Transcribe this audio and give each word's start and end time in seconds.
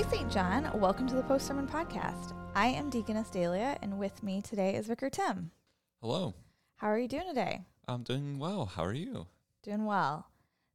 Hey, 0.00 0.08
St. 0.16 0.32
John. 0.32 0.70
Welcome 0.80 1.06
to 1.08 1.14
the 1.14 1.22
Post 1.22 1.46
Sermon 1.46 1.66
Podcast. 1.66 2.32
I 2.54 2.68
am 2.68 2.88
Deaconess 2.88 3.28
Dehlia, 3.28 3.76
and 3.82 3.98
with 3.98 4.22
me 4.22 4.40
today 4.40 4.74
is 4.74 4.86
Vicar 4.86 5.10
Tim. 5.10 5.50
Hello. 6.00 6.32
How 6.76 6.86
are 6.86 6.98
you 6.98 7.06
doing 7.06 7.28
today? 7.28 7.66
I'm 7.86 8.02
doing 8.02 8.38
well. 8.38 8.64
How 8.64 8.82
are 8.82 8.94
you? 8.94 9.26
Doing 9.62 9.84
well. 9.84 10.30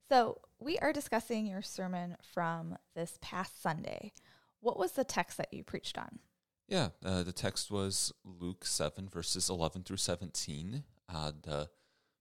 So, 0.09 0.41
we 0.59 0.77
are 0.77 0.93
discussing 0.93 1.47
your 1.47 1.63
sermon 1.63 2.17
from 2.35 2.77
this 2.93 3.17
past 3.19 3.63
Sunday. 3.63 4.13
What 4.59 4.77
was 4.77 4.91
the 4.91 5.03
text 5.03 5.37
that 5.37 5.51
you 5.51 5.63
preached 5.63 5.97
on? 5.97 6.19
Yeah, 6.67 6.89
uh, 7.03 7.23
the 7.23 7.33
text 7.33 7.71
was 7.71 8.13
Luke 8.23 8.63
7, 8.63 9.09
verses 9.09 9.49
11 9.49 9.85
through 9.85 9.97
17. 9.97 10.83
Uh, 11.11 11.31
the 11.41 11.69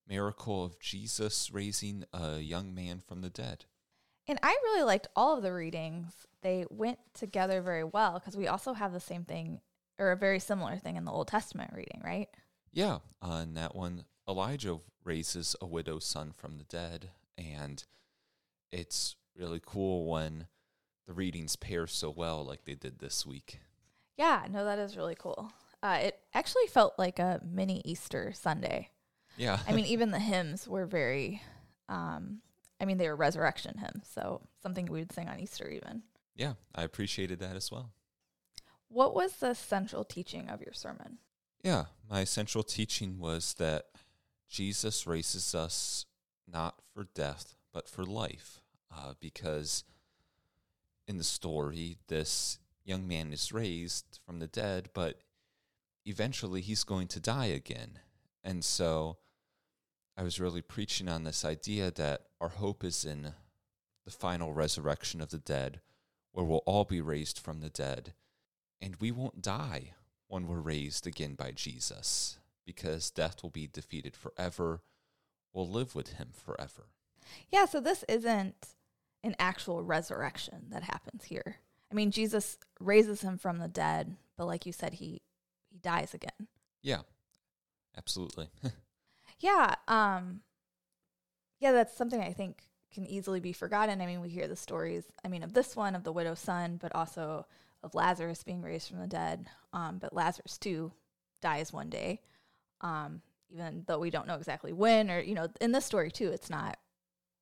miracle 0.08 0.64
of 0.64 0.80
Jesus 0.80 1.50
raising 1.52 2.04
a 2.14 2.38
young 2.38 2.74
man 2.74 3.02
from 3.06 3.20
the 3.20 3.28
dead. 3.28 3.66
And 4.26 4.38
I 4.42 4.56
really 4.64 4.82
liked 4.82 5.08
all 5.14 5.36
of 5.36 5.42
the 5.42 5.52
readings. 5.52 6.12
They 6.42 6.64
went 6.70 6.98
together 7.12 7.60
very 7.60 7.84
well 7.84 8.14
because 8.14 8.36
we 8.36 8.48
also 8.48 8.72
have 8.72 8.92
the 8.92 9.00
same 9.00 9.24
thing 9.24 9.60
or 9.98 10.12
a 10.12 10.16
very 10.16 10.40
similar 10.40 10.76
thing 10.76 10.96
in 10.96 11.04
the 11.04 11.12
Old 11.12 11.28
Testament 11.28 11.72
reading, 11.74 12.00
right? 12.04 12.28
Yeah, 12.72 12.98
uh, 13.22 13.40
in 13.42 13.54
that 13.54 13.74
one, 13.74 14.04
Elijah 14.28 14.78
raises 15.04 15.54
a 15.60 15.66
widow's 15.66 16.04
son 16.04 16.32
from 16.36 16.56
the 16.58 16.64
dead. 16.64 17.10
And 17.36 17.84
it's 18.72 19.16
really 19.36 19.60
cool 19.64 20.06
when 20.06 20.46
the 21.06 21.12
readings 21.12 21.56
pair 21.56 21.86
so 21.86 22.10
well, 22.10 22.44
like 22.44 22.64
they 22.64 22.74
did 22.74 22.98
this 22.98 23.26
week. 23.26 23.60
Yeah, 24.16 24.46
no, 24.50 24.64
that 24.64 24.78
is 24.78 24.96
really 24.96 25.16
cool. 25.18 25.52
Uh, 25.82 25.98
it 26.02 26.18
actually 26.32 26.66
felt 26.66 26.94
like 26.98 27.18
a 27.18 27.40
mini 27.44 27.82
Easter 27.84 28.32
Sunday. 28.34 28.88
Yeah. 29.36 29.58
I 29.68 29.72
mean, 29.72 29.84
even 29.86 30.10
the 30.10 30.18
hymns 30.18 30.66
were 30.66 30.86
very, 30.86 31.42
um, 31.88 32.40
I 32.80 32.84
mean, 32.84 32.98
they 32.98 33.08
were 33.08 33.16
resurrection 33.16 33.78
hymns, 33.78 34.08
so 34.12 34.42
something 34.62 34.86
we 34.86 35.00
would 35.00 35.12
sing 35.12 35.28
on 35.28 35.40
Easter 35.40 35.68
even. 35.68 36.02
yeah, 36.34 36.54
I 36.74 36.82
appreciated 36.82 37.38
that 37.40 37.56
as 37.56 37.70
well. 37.70 37.92
What 38.88 39.14
was 39.14 39.36
the 39.36 39.54
central 39.54 40.04
teaching 40.04 40.48
of 40.48 40.60
your 40.60 40.72
sermon? 40.72 41.18
Yeah, 41.62 41.84
my 42.10 42.24
central 42.24 42.62
teaching 42.62 43.18
was 43.18 43.54
that 43.54 43.86
Jesus 44.48 45.06
raises 45.06 45.54
us 45.54 46.06
not 46.46 46.80
for 46.92 47.08
death, 47.14 47.56
but 47.72 47.88
for 47.88 48.04
life. 48.04 48.60
Uh, 48.94 49.14
because 49.18 49.82
in 51.08 51.18
the 51.18 51.24
story, 51.24 51.98
this 52.08 52.58
young 52.84 53.08
man 53.08 53.32
is 53.32 53.52
raised 53.52 54.20
from 54.24 54.38
the 54.38 54.46
dead, 54.46 54.90
but 54.94 55.20
eventually 56.04 56.60
he's 56.60 56.84
going 56.84 57.08
to 57.08 57.20
die 57.20 57.46
again. 57.46 57.98
And 58.44 58.64
so 58.64 59.16
I 60.16 60.22
was 60.22 60.40
really 60.40 60.62
preaching 60.62 61.08
on 61.08 61.24
this 61.24 61.44
idea 61.44 61.90
that 61.90 62.22
our 62.40 62.48
hope 62.48 62.84
is 62.84 63.04
in 63.04 63.32
the 64.04 64.10
final 64.10 64.52
resurrection 64.52 65.20
of 65.20 65.30
the 65.30 65.38
dead, 65.38 65.80
where 66.32 66.44
we'll 66.44 66.62
all 66.66 66.84
be 66.84 67.00
raised 67.00 67.38
from 67.38 67.60
the 67.60 67.70
dead, 67.70 68.12
and 68.80 68.96
we 68.96 69.10
won't 69.10 69.42
die 69.42 69.94
when 70.28 70.46
we're 70.46 70.60
raised 70.60 71.06
again 71.06 71.34
by 71.34 71.50
Jesus, 71.50 72.38
because 72.64 73.10
death 73.10 73.42
will 73.42 73.50
be 73.50 73.66
defeated 73.66 74.16
forever. 74.16 74.82
We'll 75.52 75.68
live 75.68 75.94
with 75.94 76.14
him 76.14 76.28
forever. 76.32 76.86
Yeah, 77.50 77.64
so 77.64 77.80
this 77.80 78.04
isn't 78.08 78.68
an 79.22 79.34
actual 79.38 79.82
resurrection 79.82 80.66
that 80.70 80.82
happens 80.84 81.24
here. 81.24 81.56
I 81.90 81.94
mean, 81.94 82.10
Jesus 82.10 82.58
raises 82.78 83.22
him 83.22 83.38
from 83.38 83.58
the 83.58 83.68
dead, 83.68 84.16
but 84.36 84.46
like 84.46 84.66
you 84.66 84.72
said, 84.72 84.94
he 84.94 85.22
he 85.70 85.78
dies 85.78 86.14
again. 86.14 86.48
Yeah, 86.82 87.00
absolutely. 87.96 88.48
Yeah, 89.38 89.74
um 89.88 90.40
yeah, 91.60 91.72
that's 91.72 91.96
something 91.96 92.20
I 92.20 92.32
think 92.32 92.62
can 92.92 93.06
easily 93.06 93.40
be 93.40 93.52
forgotten. 93.52 94.00
I 94.00 94.06
mean, 94.06 94.20
we 94.20 94.28
hear 94.28 94.46
the 94.46 94.56
stories, 94.56 95.04
I 95.24 95.28
mean, 95.28 95.42
of 95.42 95.52
this 95.52 95.74
one 95.74 95.94
of 95.94 96.04
the 96.04 96.12
widow's 96.12 96.40
son, 96.40 96.78
but 96.80 96.94
also 96.94 97.46
of 97.82 97.94
Lazarus 97.94 98.42
being 98.44 98.62
raised 98.62 98.88
from 98.88 99.00
the 99.00 99.06
dead. 99.06 99.46
Um, 99.72 99.98
but 99.98 100.14
Lazarus 100.14 100.58
too 100.58 100.92
dies 101.40 101.72
one 101.72 101.88
day. 101.90 102.20
Um, 102.80 103.22
even 103.50 103.84
though 103.86 103.98
we 103.98 104.10
don't 104.10 104.26
know 104.26 104.34
exactly 104.34 104.72
when 104.72 105.10
or 105.10 105.20
you 105.20 105.34
know, 105.34 105.48
in 105.60 105.72
this 105.72 105.84
story 105.84 106.10
too, 106.10 106.30
it's 106.30 106.50
not 106.50 106.78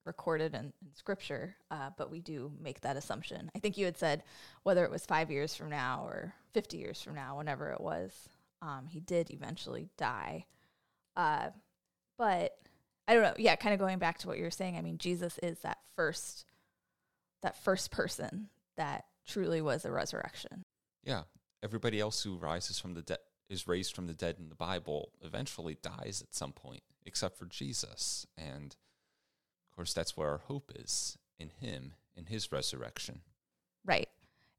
recorded 0.05 0.55
in, 0.55 0.73
in 0.83 0.95
scripture, 0.95 1.57
uh, 1.71 1.91
but 1.97 2.11
we 2.11 2.21
do 2.21 2.53
make 2.61 2.81
that 2.81 2.97
assumption. 2.97 3.51
I 3.55 3.59
think 3.59 3.77
you 3.79 3.85
had 3.85 3.97
said 3.97 4.23
whether 4.63 4.85
it 4.85 4.91
was 4.91 5.07
five 5.07 5.31
years 5.31 5.55
from 5.55 5.71
now 5.71 6.05
or 6.07 6.35
50 6.55 6.77
years 6.77 7.01
from 7.01 7.15
now, 7.15 7.39
whenever 7.39 7.71
it 7.71 7.81
was, 7.81 8.29
um, 8.61 8.87
he 8.89 9.01
did 9.01 9.31
eventually 9.31 9.89
die. 9.97 10.47
Uh, 11.17 11.51
but 12.23 12.53
I 13.09 13.15
don't 13.15 13.25
know. 13.25 13.35
Yeah, 13.37 13.57
kind 13.57 13.75
of 13.75 13.81
going 13.81 13.99
back 13.99 14.19
to 14.19 14.29
what 14.29 14.39
you 14.39 14.45
were 14.45 14.51
saying. 14.53 14.77
I 14.77 14.81
mean, 14.81 14.97
Jesus 14.97 15.41
is 15.43 15.59
that 15.61 15.79
first, 15.97 16.47
that 17.43 17.57
first 17.65 17.91
person 17.91 18.49
that 18.77 19.07
truly 19.27 19.61
was 19.61 19.85
a 19.85 19.91
resurrection. 19.91 20.65
yeah, 21.03 21.23
everybody 21.65 21.99
else 21.99 22.23
who 22.23 22.37
rises 22.37 22.79
from 22.79 22.95
the 22.95 23.03
dead 23.03 23.19
is 23.51 23.67
raised 23.67 23.97
from 23.97 24.07
the 24.07 24.15
dead 24.15 24.37
in 24.39 24.51
the 24.51 24.55
Bible 24.55 25.11
eventually 25.21 25.77
dies 25.83 26.23
at 26.25 26.33
some 26.33 26.53
point, 26.53 26.85
except 27.05 27.37
for 27.37 27.47
Jesus. 27.47 28.25
And 28.39 28.77
of 29.69 29.77
course, 29.77 29.93
that's 29.93 30.17
where 30.17 30.29
our 30.29 30.43
hope 30.47 30.71
is 30.77 31.19
in 31.41 31.51
him, 31.61 31.95
in 32.17 32.27
his 32.27 32.53
resurrection. 32.53 33.23
Right. 33.85 34.09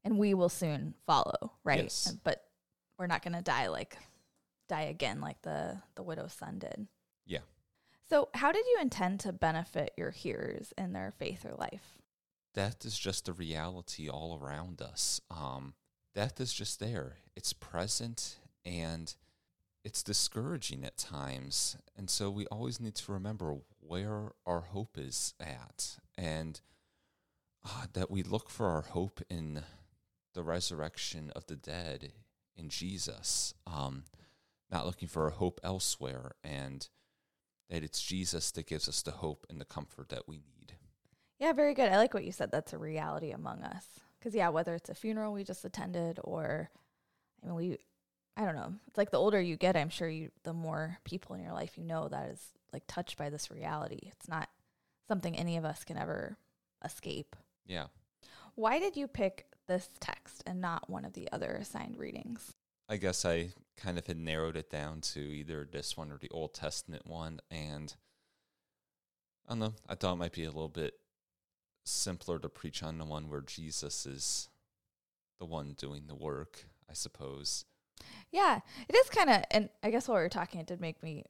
And 0.04 0.18
we 0.18 0.34
will 0.34 0.50
soon 0.50 0.92
follow, 1.06 1.52
right? 1.64 1.84
Yes. 1.84 2.14
But 2.24 2.44
we're 2.98 3.06
not 3.06 3.22
going 3.24 3.36
to 3.36 3.42
die 3.42 3.68
like 3.68 3.96
die 4.68 4.82
again 4.82 5.22
like 5.22 5.40
the 5.40 5.80
the 5.94 6.02
widow's 6.02 6.34
son 6.34 6.58
did. 6.58 6.88
Yeah. 7.26 7.38
So, 8.08 8.28
how 8.34 8.52
did 8.52 8.64
you 8.66 8.78
intend 8.80 9.20
to 9.20 9.32
benefit 9.32 9.92
your 9.96 10.10
hearers 10.10 10.72
in 10.76 10.92
their 10.92 11.10
faith 11.10 11.44
or 11.44 11.54
life? 11.56 11.98
death 12.54 12.84
is 12.84 12.98
just 12.98 13.28
a 13.28 13.32
reality 13.32 14.08
all 14.08 14.40
around 14.40 14.80
us. 14.80 15.20
Um, 15.30 15.74
death 16.14 16.40
is 16.40 16.54
just 16.54 16.80
there. 16.80 17.16
It's 17.36 17.52
present 17.52 18.38
and 18.64 19.14
it's 19.84 20.02
discouraging 20.02 20.84
at 20.84 20.96
times. 20.96 21.76
And 21.96 22.08
so 22.08 22.30
we 22.30 22.46
always 22.46 22.80
need 22.80 22.94
to 22.94 23.12
remember 23.12 23.56
where 23.80 24.30
our 24.46 24.60
hope 24.60 24.96
is 24.96 25.34
at 25.38 25.98
and 26.16 26.60
uh, 27.66 27.86
that 27.92 28.10
we 28.10 28.22
look 28.22 28.48
for 28.48 28.68
our 28.68 28.82
hope 28.82 29.20
in 29.28 29.62
the 30.32 30.42
resurrection 30.42 31.30
of 31.34 31.46
the 31.46 31.56
dead 31.56 32.12
in 32.56 32.68
Jesus, 32.68 33.52
um, 33.66 34.04
not 34.70 34.86
looking 34.86 35.08
for 35.08 35.24
our 35.24 35.30
hope 35.30 35.60
elsewhere, 35.62 36.32
and 36.42 36.88
that 37.70 37.82
it's 37.82 38.02
Jesus 38.02 38.50
that 38.52 38.66
gives 38.66 38.88
us 38.88 39.02
the 39.02 39.12
hope 39.12 39.46
and 39.48 39.60
the 39.60 39.64
comfort 39.64 40.08
that 40.10 40.28
we 40.28 40.36
need. 40.36 40.74
Yeah, 41.38 41.52
very 41.52 41.74
good. 41.74 41.90
I 41.90 41.96
like 41.96 42.14
what 42.14 42.24
you 42.24 42.32
said. 42.32 42.50
That's 42.50 42.72
a 42.72 42.78
reality 42.78 43.30
among 43.30 43.62
us. 43.62 43.86
Because, 44.18 44.34
yeah, 44.34 44.48
whether 44.48 44.74
it's 44.74 44.88
a 44.88 44.94
funeral 44.94 45.32
we 45.32 45.44
just 45.44 45.64
attended 45.64 46.18
or, 46.24 46.70
I 47.42 47.46
mean, 47.46 47.54
we, 47.54 47.78
I 48.36 48.44
don't 48.44 48.56
know. 48.56 48.72
It's 48.86 48.98
like 48.98 49.10
the 49.10 49.18
older 49.18 49.40
you 49.40 49.56
get, 49.56 49.76
I'm 49.76 49.90
sure 49.90 50.08
you, 50.08 50.30
the 50.44 50.52
more 50.52 50.98
people 51.04 51.34
in 51.34 51.42
your 51.42 51.52
life 51.52 51.76
you 51.76 51.84
know 51.84 52.08
that 52.08 52.30
is 52.30 52.40
like 52.72 52.84
touched 52.86 53.18
by 53.18 53.30
this 53.30 53.50
reality. 53.50 54.00
It's 54.02 54.28
not 54.28 54.48
something 55.08 55.36
any 55.36 55.56
of 55.56 55.64
us 55.64 55.84
can 55.84 55.98
ever 55.98 56.36
escape. 56.84 57.36
Yeah. 57.66 57.86
Why 58.54 58.78
did 58.78 58.96
you 58.96 59.08
pick 59.08 59.46
this 59.66 59.88
text 60.00 60.42
and 60.46 60.60
not 60.60 60.88
one 60.88 61.04
of 61.04 61.12
the 61.12 61.28
other 61.32 61.52
assigned 61.60 61.98
readings? 61.98 62.54
I 62.88 62.96
guess 62.96 63.24
I 63.24 63.50
kind 63.76 63.98
of 63.98 64.06
had 64.06 64.18
narrowed 64.18 64.56
it 64.56 64.70
down 64.70 65.00
to 65.00 65.20
either 65.20 65.66
this 65.70 65.96
one 65.96 66.12
or 66.12 66.18
the 66.18 66.30
Old 66.30 66.54
Testament 66.54 67.06
one. 67.06 67.40
And 67.50 67.94
I 69.46 69.52
don't 69.52 69.58
know, 69.58 69.74
I 69.88 69.94
thought 69.94 70.14
it 70.14 70.18
might 70.18 70.32
be 70.32 70.44
a 70.44 70.50
little 70.50 70.68
bit 70.68 70.94
simpler 71.84 72.38
to 72.38 72.48
preach 72.48 72.82
on 72.82 72.98
the 72.98 73.04
one 73.04 73.28
where 73.28 73.40
Jesus 73.40 74.06
is 74.06 74.48
the 75.38 75.46
one 75.46 75.74
doing 75.76 76.04
the 76.06 76.14
work, 76.14 76.66
I 76.88 76.94
suppose. 76.94 77.64
Yeah, 78.30 78.60
it 78.88 78.94
is 78.94 79.08
kind 79.08 79.30
of, 79.30 79.42
and 79.50 79.68
I 79.82 79.90
guess 79.90 80.08
while 80.08 80.16
we 80.16 80.22
were 80.22 80.28
talking, 80.28 80.60
it 80.60 80.66
did 80.66 80.80
make 80.80 81.02
me, 81.02 81.24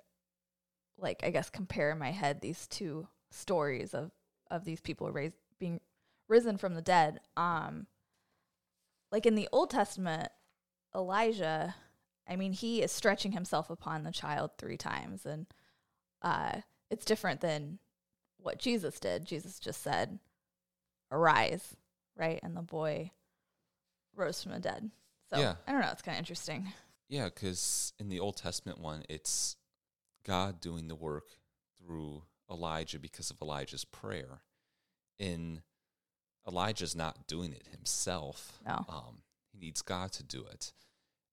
like, 0.99 1.21
I 1.25 1.31
guess 1.31 1.51
compare 1.51 1.91
in 1.91 1.99
my 1.99 2.11
head 2.11 2.41
these 2.41 2.67
two 2.67 3.09
stories 3.31 3.95
of 3.95 4.13
of 4.51 4.65
these 4.65 4.81
people 4.81 5.11
raised 5.11 5.37
being 5.59 5.81
risen 6.29 6.57
from 6.57 6.75
the 6.75 6.83
dead. 6.83 7.21
Um, 7.37 7.87
like 9.11 9.27
in 9.27 9.35
the 9.35 9.49
Old 9.53 9.71
Testament, 9.71 10.29
Elijah, 10.95 11.75
I 12.29 12.37
mean, 12.37 12.53
he 12.53 12.83
is 12.83 12.93
stretching 12.93 13.33
himself 13.33 13.71
upon 13.71 14.05
the 14.05 14.13
child 14.13 14.53
three 14.59 14.77
times, 14.77 15.27
and 15.27 15.47
uh, 16.23 16.61
it's 16.91 17.05
different 17.05 17.41
than 17.41 17.79
what 18.39 18.59
Jesus 18.59 19.01
did. 19.01 19.25
Jesus 19.25 19.59
just 19.59 19.83
said, 19.83 20.19
"Arise," 21.11 21.77
right, 22.17 22.41
and 22.43 22.57
the 22.57 22.63
boy 22.63 23.11
rose 24.15 24.43
from 24.43 24.53
the 24.53 24.61
dead. 24.61 24.91
So 25.31 25.39
Yeah. 25.39 25.57
I 25.67 25.73
don't 25.73 25.81
know. 25.81 25.91
It's 25.91 26.03
kind 26.03 26.17
of 26.17 26.21
interesting. 26.21 26.73
Yeah, 27.09 27.27
because 27.27 27.93
in 27.99 28.09
the 28.09 28.21
Old 28.21 28.37
Testament 28.37 28.79
one, 28.79 29.03
it's 29.09 29.57
God 30.25 30.61
doing 30.61 30.89
the 30.89 30.95
work 30.95 31.25
through 31.79 32.23
Elijah 32.51 32.99
because 32.99 33.31
of 33.31 33.41
Elijah's 33.43 33.85
prayer. 33.85 34.41
In 35.19 35.63
Elijah's 36.47 36.95
not 36.97 37.27
doing 37.27 37.53
it 37.53 37.69
himself. 37.69 38.61
No. 38.67 38.85
Um, 38.89 39.23
he 39.55 39.65
needs 39.67 39.83
God 39.83 40.13
to 40.13 40.23
do 40.23 40.45
it. 40.51 40.73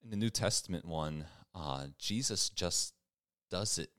In 0.03 0.09
the 0.11 0.15
New 0.17 0.29
Testament 0.29 0.85
one, 0.85 1.25
uh, 1.55 1.87
Jesus 1.97 2.49
just 2.49 2.93
does 3.49 3.77
it 3.77 3.89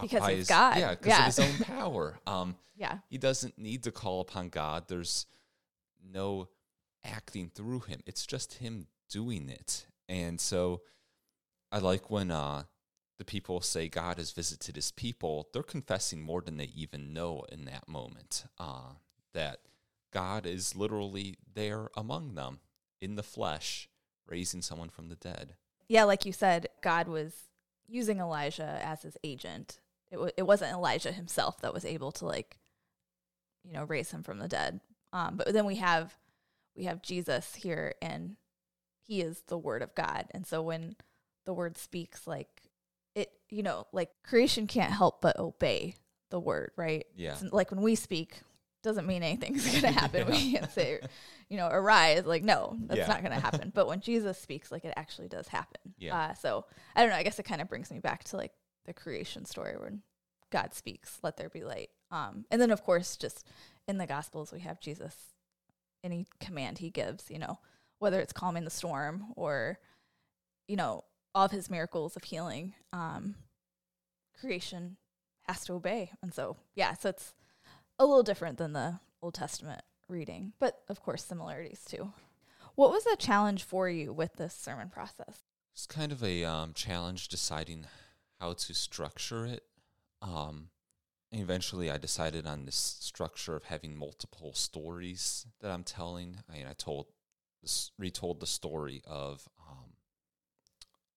Because 0.00 0.26
he's 0.28 0.36
his, 0.38 0.48
God. 0.48 0.78
Yeah, 0.78 0.90
because 0.92 1.06
Yeah. 1.08 1.20
of 1.20 1.26
his 1.26 1.38
own 1.38 1.58
power. 1.66 2.18
Um, 2.26 2.56
Yeah. 2.76 2.98
he 3.10 3.18
doesn't 3.18 3.58
need 3.58 3.82
to 3.84 3.92
call 3.92 4.20
upon 4.20 4.48
God. 4.48 4.88
There's 4.88 5.26
no 6.02 6.48
acting 7.04 7.50
through 7.50 7.80
him. 7.80 8.00
It's 8.06 8.24
just 8.26 8.54
him 8.54 8.86
doing 9.10 9.48
it. 9.48 9.86
And 10.08 10.40
so 10.40 10.82
I 11.70 11.78
like 11.78 12.10
when 12.10 12.30
uh, 12.30 12.64
the 13.18 13.24
people 13.24 13.60
say 13.60 13.88
God 13.88 14.18
has 14.18 14.30
visited 14.32 14.76
his 14.76 14.90
people, 14.92 15.48
they're 15.52 15.62
confessing 15.62 16.22
more 16.22 16.40
than 16.40 16.56
they 16.56 16.70
even 16.74 17.12
know 17.12 17.44
in 17.50 17.64
that 17.66 17.88
moment. 17.88 18.44
Uh, 18.58 18.94
that 19.34 19.60
God 20.12 20.46
is 20.46 20.74
literally 20.76 21.36
there 21.54 21.88
among 21.96 22.34
them 22.34 22.60
in 23.02 23.16
the 23.16 23.22
flesh, 23.22 23.88
raising 24.26 24.62
someone 24.62 24.88
from 24.88 25.08
the 25.08 25.16
dead. 25.16 25.56
Yeah, 25.88 26.04
like 26.04 26.24
you 26.24 26.32
said, 26.32 26.68
God 26.80 27.08
was 27.08 27.34
using 27.88 28.20
Elijah 28.20 28.80
as 28.82 29.02
his 29.02 29.18
agent. 29.24 29.80
It, 30.10 30.14
w- 30.14 30.32
it 30.36 30.44
wasn't 30.44 30.72
Elijah 30.72 31.12
himself 31.12 31.60
that 31.60 31.74
was 31.74 31.84
able 31.84 32.12
to 32.12 32.26
like, 32.26 32.58
you 33.64 33.72
know, 33.72 33.84
raise 33.84 34.12
him 34.12 34.22
from 34.22 34.38
the 34.38 34.48
dead. 34.48 34.80
Um, 35.12 35.36
but 35.36 35.52
then 35.52 35.66
we 35.66 35.76
have 35.76 36.16
we 36.74 36.84
have 36.84 37.02
Jesus 37.02 37.56
here, 37.56 37.94
and 38.00 38.36
he 39.06 39.20
is 39.20 39.42
the 39.48 39.58
Word 39.58 39.82
of 39.82 39.94
God. 39.94 40.26
And 40.30 40.46
so 40.46 40.62
when 40.62 40.96
the 41.44 41.52
Word 41.52 41.76
speaks, 41.76 42.26
like 42.26 42.62
it, 43.14 43.32
you 43.50 43.62
know, 43.62 43.86
like 43.92 44.10
creation 44.24 44.66
can't 44.66 44.92
help 44.92 45.20
but 45.20 45.38
obey 45.38 45.96
the 46.30 46.40
Word, 46.40 46.70
right? 46.76 47.04
Yeah. 47.16 47.32
It's 47.32 47.52
like 47.52 47.70
when 47.70 47.82
we 47.82 47.94
speak, 47.96 48.40
doesn't 48.82 49.06
mean 49.06 49.22
anything's 49.22 49.66
going 49.70 49.82
to 49.82 49.90
happen. 50.00 50.26
Yeah. 50.26 50.30
We 50.32 50.52
can't 50.52 50.70
say, 50.72 51.00
you 51.48 51.56
know, 51.56 51.68
arise. 51.70 52.24
Like, 52.26 52.42
no, 52.42 52.76
that's 52.86 52.98
Yeah. 52.98 53.06
not 53.06 53.22
going 53.22 53.32
to 53.38 53.40
happen. 53.40 53.70
But 53.74 53.86
when 53.86 54.00
Jesus 54.00 54.38
speaks, 54.38 54.70
like, 54.72 54.84
it 54.84 54.94
actually 54.96 55.28
does 55.28 55.48
happen. 55.48 55.94
Yeah. 55.98 56.16
Uh, 56.16 56.34
so 56.34 56.64
I 56.96 57.00
don't 57.02 57.10
know. 57.10 57.16
I 57.16 57.22
guess 57.22 57.38
it 57.38 57.44
kind 57.44 57.60
of 57.60 57.68
brings 57.68 57.90
me 57.90 57.98
back 58.00 58.24
to 58.24 58.36
like 58.36 58.52
the 58.86 58.92
creation 58.92 59.44
story 59.44 59.76
when 59.78 60.02
God 60.50 60.74
speaks, 60.74 61.18
let 61.22 61.36
there 61.36 61.48
be 61.48 61.62
light. 61.64 61.90
Um, 62.10 62.44
and 62.50 62.60
then, 62.60 62.70
of 62.70 62.82
course, 62.82 63.16
just 63.16 63.46
in 63.88 63.98
the 63.98 64.06
Gospels, 64.06 64.52
we 64.52 64.60
have 64.60 64.80
Jesus, 64.80 65.14
any 66.04 66.26
command 66.40 66.78
he 66.78 66.90
gives, 66.90 67.30
you 67.30 67.38
know, 67.38 67.58
whether 68.00 68.20
it's 68.20 68.32
calming 68.32 68.64
the 68.64 68.70
storm 68.70 69.26
or, 69.36 69.78
you 70.68 70.76
know, 70.76 71.04
all 71.34 71.46
of 71.46 71.52
his 71.52 71.70
miracles 71.70 72.16
of 72.16 72.24
healing, 72.24 72.74
um, 72.92 73.36
creation 74.38 74.96
has 75.48 75.64
to 75.64 75.72
obey. 75.74 76.10
And 76.22 76.34
so, 76.34 76.56
yeah, 76.74 76.94
so 76.94 77.08
it's 77.10 77.34
a 78.02 78.06
little 78.06 78.24
different 78.24 78.58
than 78.58 78.72
the 78.72 78.98
Old 79.22 79.34
Testament 79.34 79.82
reading, 80.08 80.52
but 80.58 80.82
of 80.88 81.00
course, 81.00 81.24
similarities 81.24 81.84
too. 81.84 82.12
What 82.74 82.90
was 82.90 83.06
a 83.06 83.16
challenge 83.16 83.62
for 83.62 83.88
you 83.88 84.12
with 84.12 84.34
this 84.34 84.54
sermon 84.54 84.88
process? 84.88 85.42
It's 85.72 85.86
kind 85.86 86.10
of 86.10 86.22
a 86.22 86.44
um, 86.44 86.72
challenge 86.74 87.28
deciding 87.28 87.86
how 88.40 88.54
to 88.54 88.74
structure 88.74 89.46
it. 89.46 89.62
Um, 90.20 90.68
eventually, 91.30 91.90
I 91.90 91.98
decided 91.98 92.46
on 92.46 92.64
this 92.64 92.96
structure 93.00 93.54
of 93.54 93.64
having 93.64 93.96
multiple 93.96 94.52
stories 94.52 95.46
that 95.60 95.70
I'm 95.70 95.84
telling. 95.84 96.38
I 96.48 96.52
mean, 96.52 96.66
I 96.68 96.72
told 96.72 97.06
this, 97.62 97.92
retold 97.98 98.40
the 98.40 98.46
story 98.46 99.00
of 99.06 99.48
um, 99.70 99.92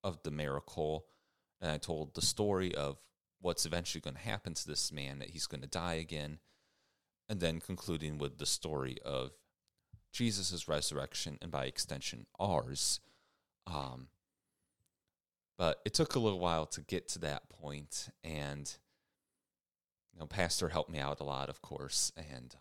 of 0.04 0.22
the 0.22 0.30
miracle, 0.30 1.06
and 1.60 1.70
I 1.70 1.78
told 1.78 2.14
the 2.14 2.22
story 2.22 2.72
of 2.74 2.98
what's 3.40 3.66
eventually 3.66 4.00
going 4.00 4.14
to 4.14 4.20
happen 4.20 4.54
to 4.54 4.66
this 4.68 4.92
man 4.92 5.18
that 5.18 5.30
he's 5.30 5.46
going 5.46 5.62
to 5.62 5.66
die 5.66 5.94
again, 5.94 6.38
and 7.28 7.40
then 7.40 7.60
concluding 7.60 8.18
with 8.18 8.38
the 8.38 8.46
story 8.46 8.98
of 9.04 9.32
Jesus' 10.12 10.68
resurrection 10.68 11.38
and 11.42 11.50
by 11.50 11.66
extension 11.66 12.26
ours. 12.38 13.00
Um, 13.66 14.08
but 15.58 15.80
it 15.84 15.94
took 15.94 16.14
a 16.14 16.20
little 16.20 16.38
while 16.38 16.66
to 16.66 16.82
get 16.82 17.08
to 17.10 17.18
that 17.20 17.48
point, 17.48 18.08
and 18.22 18.76
you 20.12 20.20
know, 20.20 20.26
Pastor 20.26 20.68
helped 20.68 20.90
me 20.90 20.98
out 20.98 21.20
a 21.20 21.24
lot, 21.24 21.48
of 21.48 21.62
course, 21.62 22.12
and 22.16 22.54
um, 22.54 22.60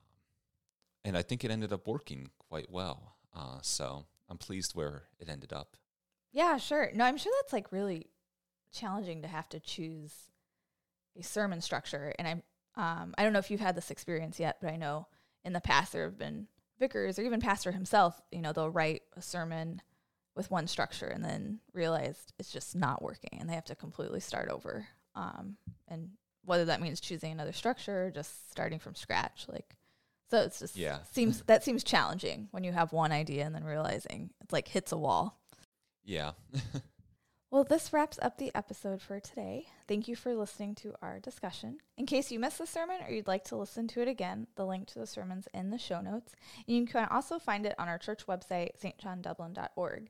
and 1.06 1.16
I 1.16 1.22
think 1.22 1.44
it 1.44 1.52
ended 1.52 1.72
up 1.72 1.88
working 1.88 2.32
quite 2.40 2.72
well. 2.72 3.16
Uh, 3.36 3.60
so 3.62 4.06
I'm 4.28 4.38
pleased 4.38 4.74
where 4.74 5.04
it 5.20 5.30
ended 5.30 5.54
up. 5.54 5.78
Yeah, 6.32 6.58
sure. 6.58 6.90
No, 6.94 7.06
I'm 7.06 7.18
sure 7.18 7.32
that's 7.42 7.54
like 7.54 7.72
really 7.72 8.08
challenging 8.74 9.22
to 9.22 9.28
have 9.28 9.48
to 9.50 9.60
choose 9.60 10.14
a 11.18 11.24
sermon 11.24 11.62
structure. 11.62 12.14
And 12.18 12.28
I'm, 12.28 12.44
um, 12.78 13.14
I 13.18 13.24
don't 13.24 13.34
know 13.34 13.40
if 13.40 13.50
you've 13.52 13.60
had 13.60 13.76
this 13.76 13.92
experience 13.92 14.40
yet, 14.40 14.58
but 14.62 14.72
I 14.72 14.76
know 14.78 15.08
in 15.44 15.54
the 15.54 15.62
past 15.62 15.94
there 15.94 16.04
have 16.06 16.18
been 16.18 16.48
vicars 16.80 17.18
or 17.18 17.24
even 17.24 17.40
pastor 17.40 17.72
himself. 17.72 18.20
You 18.32 18.42
know, 18.42 18.52
they'll 18.54 18.70
write 18.70 19.04
a 19.16 19.22
sermon 19.22 19.82
with 20.36 20.52
one 20.52 20.68
structure 20.68 21.08
and 21.08 21.24
then 21.24 21.60
realize 21.74 22.18
it's 22.38 22.52
just 22.52 22.76
not 22.76 23.02
working, 23.02 23.38
and 23.40 23.50
they 23.50 23.54
have 23.56 23.66
to 23.66 23.76
completely 23.76 24.20
start 24.20 24.50
over. 24.50 24.88
Um, 25.16 25.56
and 25.88 26.10
whether 26.44 26.66
that 26.66 26.82
means 26.82 27.00
choosing 27.00 27.32
another 27.32 27.54
structure 27.54 28.06
or 28.08 28.12
just 28.12 28.52
starting 28.52 28.80
from 28.80 28.96
scratch, 28.96 29.46
like. 29.48 29.76
So 30.32 30.42
it's 30.42 30.58
just 30.60 30.76
Yeah. 30.76 31.00
seems 31.12 31.44
that 31.44 31.64
seems 31.64 31.84
challenging 31.84 32.48
when 32.50 32.64
you 32.64 32.72
have 32.72 32.92
one 32.92 33.12
idea 33.12 33.46
and 33.46 33.54
then 33.54 33.64
realizing 33.64 34.32
it's 34.42 34.52
like 34.52 34.68
hits 34.68 34.92
a 34.92 34.98
wall. 34.98 35.40
Yeah. 36.04 36.32
Well, 37.56 37.64
this 37.64 37.94
wraps 37.94 38.20
up 38.22 38.38
the 38.38 38.52
episode 38.54 39.02
for 39.02 39.22
today. 39.22 39.68
Thank 39.88 40.10
you 40.10 40.18
for 40.18 40.36
listening 40.36 40.76
to 40.76 40.94
our 41.02 41.22
discussion. 41.22 41.78
In 41.96 42.06
case 42.06 42.30
you 42.30 42.38
missed 42.38 42.58
the 42.58 42.68
sermon 42.68 42.98
or 43.02 43.10
you'd 43.10 43.30
like 43.30 43.46
to 43.46 43.56
listen 43.56 43.88
to 43.88 44.02
it 44.02 44.10
again, 44.10 44.48
the 44.58 44.66
link 44.66 44.88
to 44.88 45.00
the 45.00 45.08
sermon's 45.08 45.48
in 45.54 45.70
the 45.70 45.78
show 45.78 46.02
notes. 46.02 46.36
And 46.68 46.76
you 46.76 46.86
can 46.86 47.08
also 47.10 47.40
find 47.40 47.66
it 47.66 47.74
on 47.80 47.88
our 47.88 47.98
church 47.98 48.28
website, 48.28 48.72
stjohndublin.org. 48.84 50.10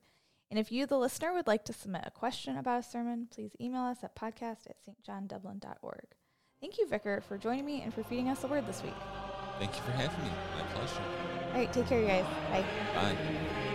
And 0.49 0.59
if 0.59 0.71
you, 0.71 0.87
the 0.87 0.97
listener, 0.97 1.33
would 1.33 1.45
like 1.45 1.65
to 1.65 1.73
submit 1.73 2.05
a 2.07 2.09
question 2.09 2.57
about 2.57 2.79
a 2.79 2.83
sermon, 2.83 3.27
please 3.29 3.51
email 3.61 3.83
us 3.83 4.03
at 4.03 4.15
podcast 4.15 4.65
at 4.67 4.77
stjohndublin.org. 4.83 6.07
Thank 6.59 6.79
you, 6.79 6.87
Vicar, 6.87 7.21
for 7.21 7.37
joining 7.37 7.65
me 7.67 7.83
and 7.83 7.93
for 7.93 8.01
feeding 8.01 8.27
us 8.27 8.39
the 8.39 8.47
word 8.47 8.65
this 8.65 8.81
week. 8.81 8.97
Thank 9.59 9.75
you 9.75 9.83
for 9.83 9.91
having 9.91 10.25
me. 10.25 10.31
My 10.57 10.63
pleasure. 10.73 11.03
All 11.49 11.59
right, 11.59 11.71
take 11.71 11.85
care, 11.85 12.01
you 12.01 12.07
guys. 12.07 12.25
Bye. 12.49 12.65
Bye. 12.95 13.74